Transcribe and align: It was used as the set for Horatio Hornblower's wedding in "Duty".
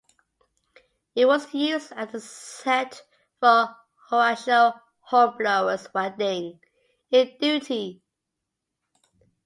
It 1.13 1.25
was 1.27 1.53
used 1.53 1.91
as 1.93 2.11
the 2.11 2.19
set 2.21 3.03
for 3.39 3.69
Horatio 4.09 4.73
Hornblower's 5.03 5.93
wedding 5.93 6.59
in 7.11 7.37
"Duty". 7.39 8.01